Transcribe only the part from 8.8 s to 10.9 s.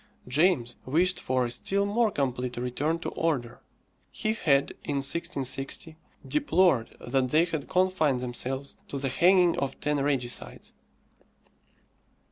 to the hanging of ten regicides.